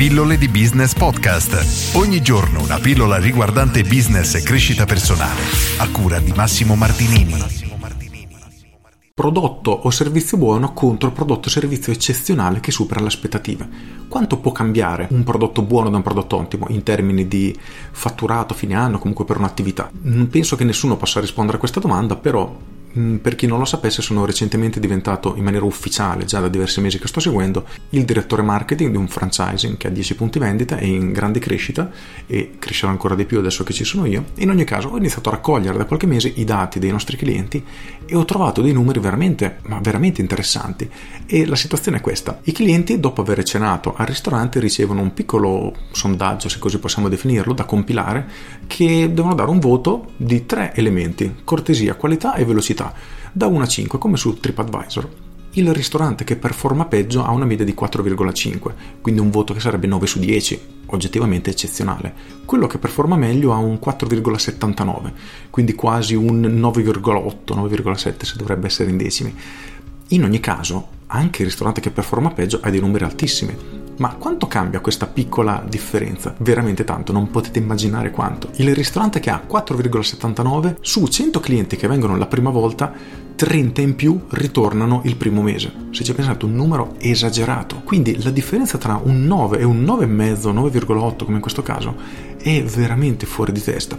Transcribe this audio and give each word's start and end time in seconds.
Pillole 0.00 0.38
di 0.38 0.48
Business 0.48 0.94
Podcast. 0.94 1.94
Ogni 1.94 2.22
giorno 2.22 2.62
una 2.62 2.78
pillola 2.78 3.18
riguardante 3.18 3.82
business 3.82 4.34
e 4.34 4.42
crescita 4.42 4.86
personale. 4.86 5.42
A 5.76 5.90
cura 5.90 6.18
di 6.20 6.32
Massimo 6.32 6.74
Martinini. 6.74 7.34
Prodotto 9.12 9.70
o 9.70 9.90
servizio 9.90 10.38
buono 10.38 10.72
contro 10.72 11.12
prodotto 11.12 11.48
o 11.48 11.50
servizio 11.50 11.92
eccezionale 11.92 12.60
che 12.60 12.70
supera 12.70 13.00
le 13.00 13.08
aspettative. 13.08 13.68
Quanto 14.08 14.38
può 14.38 14.52
cambiare 14.52 15.06
un 15.10 15.22
prodotto 15.22 15.60
buono 15.60 15.90
da 15.90 15.98
un 15.98 16.02
prodotto 16.02 16.38
ottimo 16.38 16.64
in 16.70 16.82
termini 16.82 17.28
di 17.28 17.54
fatturato 17.90 18.54
fine 18.54 18.76
anno, 18.76 18.98
comunque 18.98 19.26
per 19.26 19.36
un'attività? 19.36 19.90
Non 20.00 20.28
penso 20.28 20.56
che 20.56 20.64
nessuno 20.64 20.96
possa 20.96 21.20
rispondere 21.20 21.58
a 21.58 21.60
questa 21.60 21.78
domanda, 21.78 22.16
però 22.16 22.50
per 22.92 23.36
chi 23.36 23.46
non 23.46 23.58
lo 23.58 23.64
sapesse, 23.64 24.02
sono 24.02 24.24
recentemente 24.24 24.80
diventato 24.80 25.34
in 25.36 25.44
maniera 25.44 25.64
ufficiale, 25.64 26.24
già 26.24 26.40
da 26.40 26.48
diversi 26.48 26.80
mesi 26.80 26.98
che 26.98 27.06
sto 27.06 27.20
seguendo, 27.20 27.64
il 27.90 28.04
direttore 28.04 28.42
marketing 28.42 28.90
di 28.90 28.96
un 28.96 29.06
franchising 29.06 29.76
che 29.76 29.86
ha 29.86 29.90
10 29.90 30.16
punti 30.16 30.38
vendita 30.38 30.76
e 30.76 30.86
in 30.86 31.12
grande 31.12 31.38
crescita 31.38 31.90
e 32.26 32.52
crescerà 32.58 32.90
ancora 32.90 33.14
di 33.14 33.26
più 33.26 33.38
adesso 33.38 33.62
che 33.62 33.72
ci 33.72 33.84
sono 33.84 34.06
io. 34.06 34.24
In 34.36 34.50
ogni 34.50 34.64
caso, 34.64 34.88
ho 34.88 34.96
iniziato 34.96 35.28
a 35.28 35.32
raccogliere 35.32 35.78
da 35.78 35.84
qualche 35.84 36.06
mese 36.06 36.32
i 36.34 36.44
dati 36.44 36.80
dei 36.80 36.90
nostri 36.90 37.16
clienti 37.16 37.64
e 38.06 38.16
ho 38.16 38.24
trovato 38.24 38.60
dei 38.60 38.72
numeri 38.72 38.98
veramente, 38.98 39.58
ma 39.66 39.78
veramente 39.80 40.20
interessanti. 40.20 40.90
E 41.26 41.46
la 41.46 41.56
situazione 41.56 41.98
è 41.98 42.00
questa: 42.00 42.40
i 42.44 42.52
clienti, 42.52 42.98
dopo 42.98 43.20
aver 43.20 43.42
cenato 43.44 43.94
al 43.96 44.06
ristorante, 44.06 44.58
ricevono 44.58 45.00
un 45.00 45.14
piccolo 45.14 45.72
sondaggio, 45.92 46.48
se 46.48 46.58
così 46.58 46.78
possiamo 46.78 47.08
definirlo, 47.08 47.52
da 47.52 47.64
compilare, 47.64 48.28
che 48.66 49.12
devono 49.12 49.34
dare 49.34 49.50
un 49.50 49.60
voto 49.60 50.10
di 50.16 50.44
tre 50.44 50.72
elementi: 50.74 51.36
cortesia, 51.44 51.94
qualità 51.94 52.34
e 52.34 52.44
velocità 52.44 52.79
velocità, 52.80 52.94
da 53.32 53.46
1 53.46 53.62
a 53.62 53.66
5 53.66 53.98
come 53.98 54.16
su 54.16 54.38
TripAdvisor. 54.38 55.08
Il 55.54 55.72
ristorante 55.74 56.22
che 56.22 56.36
performa 56.36 56.86
peggio 56.86 57.24
ha 57.24 57.30
una 57.30 57.44
media 57.44 57.64
di 57.64 57.74
4,5, 57.78 58.72
quindi 59.00 59.20
un 59.20 59.30
voto 59.30 59.52
che 59.52 59.60
sarebbe 59.60 59.88
9 59.88 60.06
su 60.06 60.20
10, 60.20 60.60
oggettivamente 60.86 61.50
eccezionale. 61.50 62.14
Quello 62.44 62.68
che 62.68 62.78
performa 62.78 63.16
meglio 63.16 63.52
ha 63.52 63.56
un 63.56 63.78
4,79, 63.84 65.12
quindi 65.50 65.74
quasi 65.74 66.14
un 66.14 66.40
9,8, 66.40 67.56
9,7 67.56 68.24
se 68.24 68.36
dovrebbe 68.36 68.66
essere 68.66 68.90
in 68.90 68.96
decimi. 68.96 69.34
In 70.08 70.24
ogni 70.24 70.40
caso, 70.40 70.88
anche 71.06 71.42
il 71.42 71.48
ristorante 71.48 71.80
che 71.80 71.90
performa 71.90 72.30
peggio 72.30 72.60
ha 72.62 72.70
dei 72.70 72.80
numeri 72.80 73.04
altissimi, 73.04 73.79
ma 74.00 74.14
quanto 74.14 74.46
cambia 74.46 74.80
questa 74.80 75.06
piccola 75.06 75.62
differenza? 75.68 76.34
Veramente 76.38 76.84
tanto, 76.84 77.12
non 77.12 77.30
potete 77.30 77.58
immaginare 77.58 78.10
quanto. 78.10 78.48
Il 78.56 78.74
ristorante 78.74 79.20
che 79.20 79.28
ha 79.28 79.42
4,79 79.46 80.76
su 80.80 81.06
100 81.06 81.38
clienti 81.38 81.76
che 81.76 81.86
vengono 81.86 82.16
la 82.16 82.24
prima 82.24 82.48
volta, 82.48 82.92
30 83.36 83.80
in 83.82 83.96
più 83.96 84.18
ritornano 84.30 85.02
il 85.04 85.16
primo 85.16 85.42
mese. 85.42 85.70
Se 85.90 86.02
ci 86.02 86.14
pensate, 86.14 86.46
un 86.46 86.54
numero 86.54 86.94
esagerato. 86.98 87.82
Quindi 87.84 88.22
la 88.22 88.30
differenza 88.30 88.78
tra 88.78 88.98
un 89.02 89.26
9 89.26 89.58
e 89.58 89.64
un 89.64 89.82
9,5, 89.82 90.50
9,8 90.54 91.24
come 91.24 91.36
in 91.36 91.42
questo 91.42 91.62
caso, 91.62 91.94
è 92.38 92.62
veramente 92.62 93.26
fuori 93.26 93.52
di 93.52 93.62
testa. 93.62 93.98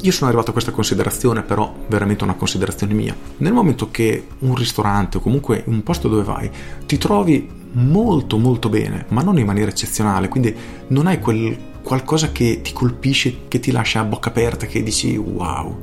Io 0.00 0.12
sono 0.12 0.28
arrivato 0.28 0.50
a 0.50 0.52
questa 0.52 0.70
considerazione, 0.70 1.42
però 1.42 1.74
veramente 1.88 2.24
una 2.24 2.34
considerazione 2.34 2.94
mia. 2.94 3.14
Nel 3.38 3.52
momento 3.52 3.90
che 3.90 4.26
un 4.40 4.54
ristorante 4.54 5.18
o 5.18 5.20
comunque 5.20 5.62
un 5.66 5.82
posto 5.82 6.08
dove 6.08 6.22
vai 6.22 6.50
ti 6.86 6.96
trovi 6.96 7.48
molto 7.72 8.38
molto 8.38 8.68
bene, 8.68 9.04
ma 9.08 9.22
non 9.22 9.38
in 9.38 9.46
maniera 9.46 9.70
eccezionale, 9.70 10.28
quindi 10.28 10.54
non 10.88 11.06
hai 11.06 11.18
quel 11.18 11.72
qualcosa 11.84 12.32
che 12.32 12.60
ti 12.62 12.72
colpisce, 12.72 13.46
che 13.46 13.60
ti 13.60 13.70
lascia 13.70 14.00
a 14.00 14.04
bocca 14.04 14.30
aperta, 14.30 14.64
che 14.66 14.82
dici 14.82 15.16
wow. 15.16 15.82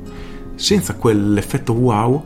Senza 0.56 0.96
quell'effetto 0.96 1.72
wow 1.72 2.24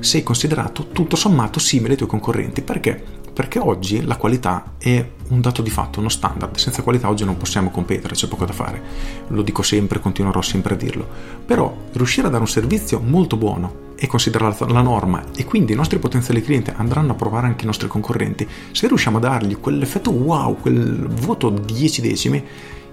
sei 0.00 0.22
considerato 0.22 0.88
tutto 0.88 1.16
sommato 1.16 1.58
simile 1.58 1.92
ai 1.92 1.96
tuoi 1.96 2.08
concorrenti. 2.10 2.60
Perché? 2.60 3.02
Perché 3.38 3.60
oggi 3.60 4.04
la 4.04 4.16
qualità 4.16 4.72
è 4.78 5.10
un 5.28 5.40
dato 5.40 5.62
di 5.62 5.70
fatto, 5.70 6.00
uno 6.00 6.08
standard. 6.08 6.56
Senza 6.56 6.82
qualità 6.82 7.08
oggi 7.08 7.24
non 7.24 7.36
possiamo 7.36 7.70
competere, 7.70 8.16
c'è 8.16 8.26
poco 8.26 8.44
da 8.44 8.52
fare. 8.52 8.82
Lo 9.28 9.42
dico 9.42 9.62
sempre, 9.62 10.00
continuerò 10.00 10.42
sempre 10.42 10.74
a 10.74 10.76
dirlo. 10.76 11.06
Però 11.46 11.72
riuscire 11.92 12.26
a 12.26 12.30
dare 12.30 12.42
un 12.42 12.48
servizio 12.48 12.98
molto 12.98 13.36
buono 13.36 13.94
è 13.94 14.08
considerata 14.08 14.66
la 14.66 14.80
norma 14.80 15.22
e 15.36 15.44
quindi 15.44 15.72
i 15.72 15.76
nostri 15.76 16.00
potenziali 16.00 16.42
clienti 16.42 16.72
andranno 16.74 17.12
a 17.12 17.14
provare 17.14 17.46
anche 17.46 17.62
i 17.62 17.66
nostri 17.66 17.86
concorrenti, 17.86 18.44
se 18.72 18.88
riusciamo 18.88 19.18
a 19.18 19.20
dargli 19.20 19.56
quell'effetto 19.60 20.10
wow, 20.10 20.56
quel 20.60 21.06
voto 21.06 21.48
10 21.48 22.00
decimi, 22.00 22.44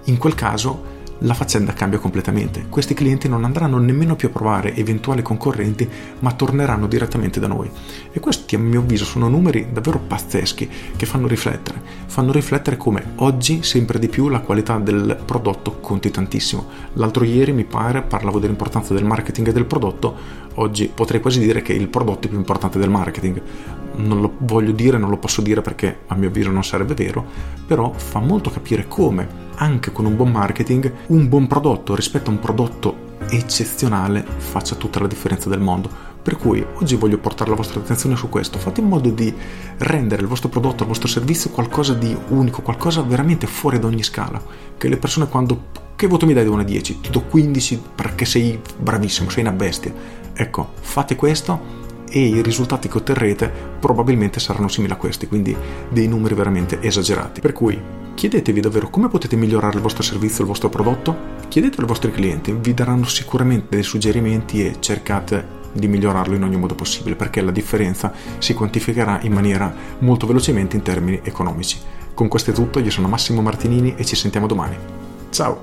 in 0.04 0.16
quel 0.16 0.36
caso 0.36 0.94
la 1.20 1.34
faccenda 1.34 1.72
cambia 1.72 1.98
completamente. 1.98 2.66
Questi 2.68 2.94
clienti 2.94 3.28
non 3.28 3.44
andranno 3.44 3.78
nemmeno 3.78 4.16
più 4.16 4.28
a 4.28 4.30
provare 4.30 4.74
eventuali 4.74 5.22
concorrenti, 5.22 5.88
ma 6.18 6.32
torneranno 6.32 6.86
direttamente 6.86 7.40
da 7.40 7.46
noi. 7.46 7.70
E 8.12 8.20
questi, 8.20 8.54
a 8.54 8.58
mio 8.58 8.80
avviso, 8.80 9.04
sono 9.04 9.28
numeri 9.28 9.68
davvero 9.72 9.98
pazzeschi 9.98 10.68
che 10.96 11.06
fanno 11.06 11.26
riflettere. 11.26 11.80
Fanno 12.06 12.32
riflettere 12.32 12.76
come 12.76 13.12
oggi 13.16 13.62
sempre 13.62 13.98
di 13.98 14.08
più 14.08 14.28
la 14.28 14.40
qualità 14.40 14.78
del 14.78 15.18
prodotto 15.24 15.78
conti 15.80 16.10
tantissimo. 16.10 16.66
L'altro 16.94 17.24
ieri 17.24 17.52
mi 17.52 17.64
pare 17.64 18.02
parlavo 18.02 18.38
dell'importanza 18.38 18.92
del 18.92 19.04
marketing 19.04 19.48
e 19.48 19.52
del 19.52 19.64
prodotto, 19.64 20.44
oggi 20.54 20.90
potrei 20.92 21.20
quasi 21.20 21.40
dire 21.40 21.62
che 21.62 21.72
il 21.72 21.88
prodotto 21.88 22.26
è 22.26 22.30
più 22.30 22.38
importante 22.38 22.78
del 22.78 22.90
marketing. 22.90 23.42
Non 23.96 24.20
lo 24.20 24.34
voglio 24.38 24.72
dire, 24.72 24.98
non 24.98 25.10
lo 25.10 25.16
posso 25.16 25.40
dire 25.40 25.62
perché 25.62 26.00
a 26.06 26.14
mio 26.14 26.28
avviso 26.28 26.50
non 26.50 26.64
sarebbe 26.64 26.94
vero, 26.94 27.24
però 27.66 27.92
fa 27.92 28.20
molto 28.20 28.50
capire 28.50 28.86
come 28.88 29.44
anche 29.56 29.90
con 29.90 30.04
un 30.04 30.16
buon 30.16 30.30
marketing 30.30 30.92
un 31.06 31.28
buon 31.28 31.46
prodotto 31.46 31.94
rispetto 31.94 32.28
a 32.28 32.34
un 32.34 32.40
prodotto 32.40 33.04
eccezionale 33.28 34.24
faccia 34.36 34.74
tutta 34.74 35.00
la 35.00 35.06
differenza 35.06 35.48
del 35.48 35.60
mondo. 35.60 36.14
Per 36.22 36.36
cui 36.36 36.64
oggi 36.74 36.96
voglio 36.96 37.18
portare 37.18 37.50
la 37.50 37.56
vostra 37.56 37.78
attenzione 37.78 38.16
su 38.16 38.28
questo. 38.28 38.58
Fate 38.58 38.80
in 38.80 38.88
modo 38.88 39.10
di 39.10 39.32
rendere 39.78 40.22
il 40.22 40.28
vostro 40.28 40.48
prodotto, 40.48 40.82
il 40.82 40.88
vostro 40.88 41.06
servizio 41.06 41.50
qualcosa 41.50 41.94
di 41.94 42.16
unico, 42.28 42.62
qualcosa 42.62 43.02
veramente 43.02 43.46
fuori 43.46 43.78
da 43.78 43.86
ogni 43.86 44.02
scala. 44.02 44.42
Che 44.76 44.88
le 44.88 44.96
persone 44.96 45.28
quando 45.28 45.84
che 45.94 46.08
voto 46.08 46.26
mi 46.26 46.34
dai 46.34 46.44
da 46.44 46.50
1 46.50 46.60
a 46.62 46.64
10? 46.64 47.00
Ti 47.00 47.10
do 47.10 47.22
15 47.22 47.80
perché 47.94 48.24
sei 48.24 48.60
bravissimo, 48.76 49.30
sei 49.30 49.44
una 49.44 49.52
bestia. 49.52 49.94
Ecco, 50.34 50.72
fate 50.80 51.14
questo 51.14 51.84
e 52.08 52.20
i 52.20 52.42
risultati 52.42 52.88
che 52.88 52.98
otterrete 52.98 53.52
probabilmente 53.78 54.40
saranno 54.40 54.68
simili 54.68 54.92
a 54.92 54.96
questi, 54.96 55.26
quindi 55.26 55.56
dei 55.88 56.08
numeri 56.08 56.34
veramente 56.34 56.80
esagerati. 56.80 57.40
Per 57.40 57.52
cui 57.52 57.80
chiedetevi 58.14 58.60
davvero 58.60 58.88
come 58.88 59.08
potete 59.08 59.36
migliorare 59.36 59.76
il 59.76 59.82
vostro 59.82 60.02
servizio, 60.02 60.42
il 60.42 60.48
vostro 60.48 60.68
prodotto, 60.68 61.16
chiedetelo 61.48 61.82
ai 61.82 61.88
vostri 61.88 62.10
clienti, 62.10 62.52
vi 62.52 62.74
daranno 62.74 63.06
sicuramente 63.06 63.74
dei 63.74 63.82
suggerimenti 63.82 64.64
e 64.64 64.76
cercate 64.80 65.64
di 65.72 65.88
migliorarlo 65.88 66.34
in 66.34 66.42
ogni 66.42 66.56
modo 66.56 66.74
possibile 66.74 67.16
perché 67.16 67.42
la 67.42 67.50
differenza 67.50 68.12
si 68.38 68.54
quantificherà 68.54 69.20
in 69.22 69.32
maniera 69.32 69.72
molto 69.98 70.26
velocemente 70.26 70.76
in 70.76 70.82
termini 70.82 71.20
economici. 71.22 71.78
Con 72.14 72.28
questo 72.28 72.50
è 72.50 72.54
tutto, 72.54 72.78
io 72.78 72.90
sono 72.90 73.08
Massimo 73.08 73.42
Martinini 73.42 73.94
e 73.96 74.04
ci 74.04 74.16
sentiamo 74.16 74.46
domani. 74.46 74.76
Ciao! 75.28 75.60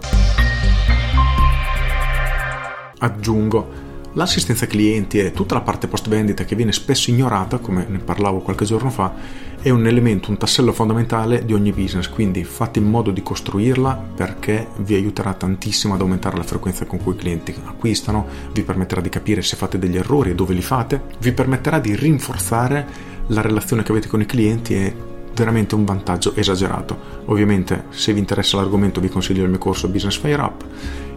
Aggiungo 2.99 3.92
L'assistenza 4.15 4.67
clienti 4.67 5.17
e 5.17 5.31
tutta 5.31 5.55
la 5.55 5.61
parte 5.61 5.87
post 5.87 6.07
vendita 6.07 6.45
che 6.45 6.55
viene 6.55 6.71
spesso 6.71 7.09
ignorata, 7.09 7.57
come 7.57 7.85
ne 7.89 7.97
parlavo 7.97 8.41
qualche 8.41 8.63
giorno 8.63 8.91
fa, 8.91 9.11
è 9.59 9.71
un 9.71 9.87
elemento, 9.87 10.29
un 10.29 10.37
tassello 10.37 10.71
fondamentale 10.71 11.43
di 11.45 11.53
ogni 11.53 11.71
business, 11.71 12.09
quindi 12.09 12.43
fate 12.43 12.77
in 12.77 12.85
modo 12.85 13.09
di 13.09 13.23
costruirla 13.23 14.09
perché 14.15 14.67
vi 14.77 14.93
aiuterà 14.93 15.33
tantissimo 15.33 15.95
ad 15.95 16.01
aumentare 16.01 16.37
la 16.37 16.43
frequenza 16.43 16.85
con 16.85 17.01
cui 17.01 17.13
i 17.13 17.17
clienti 17.17 17.55
acquistano, 17.63 18.27
vi 18.51 18.61
permetterà 18.61 19.01
di 19.01 19.09
capire 19.09 19.41
se 19.41 19.55
fate 19.55 19.79
degli 19.79 19.97
errori 19.97 20.29
e 20.29 20.35
dove 20.35 20.53
li 20.53 20.61
fate, 20.61 21.01
vi 21.19 21.31
permetterà 21.31 21.79
di 21.79 21.95
rinforzare 21.95 22.85
la 23.27 23.41
relazione 23.41 23.81
che 23.81 23.91
avete 23.91 24.09
con 24.09 24.21
i 24.21 24.27
clienti 24.27 24.75
e 24.75 24.95
veramente 25.33 25.73
un 25.73 25.85
vantaggio 25.85 26.35
esagerato. 26.35 27.23
Ovviamente 27.25 27.85
se 27.89 28.13
vi 28.13 28.19
interessa 28.19 28.57
l'argomento 28.57 29.01
vi 29.01 29.09
consiglio 29.09 29.43
il 29.43 29.49
mio 29.49 29.57
corso 29.57 29.89
Business 29.89 30.19
Fire 30.19 30.41
Up. 30.41 30.63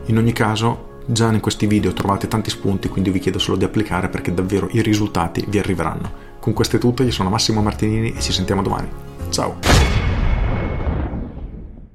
In 0.07 0.17
ogni 0.17 0.33
caso 0.33 0.95
Già 1.09 1.31
in 1.31 1.39
questi 1.39 1.67
video 1.67 1.93
trovate 1.93 2.27
tanti 2.27 2.51
spunti, 2.51 2.89
quindi 2.89 3.11
vi 3.11 3.21
chiedo 3.21 3.39
solo 3.39 3.57
di 3.57 3.65
applicare 3.65 4.09
perché 4.09 4.35
davvero 4.35 4.69
i 4.73 4.83
risultati 4.83 5.45
vi 5.47 5.61
arriveranno. 5.61 6.25
Con 6.41 6.53
questo 6.53 6.77
è 6.77 6.79
tutto, 6.81 7.05
io 7.05 7.13
sono 7.13 7.31
Massimo 7.31 7.63
Martinini 7.63 8.13
e 8.13 8.21
ci 8.21 8.33
sentiamo 8.33 8.61
domani. 8.61 8.89
Ciao! 9.31 9.96